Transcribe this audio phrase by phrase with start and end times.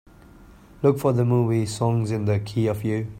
[0.81, 3.07] Look for the movie Songs in the Key of You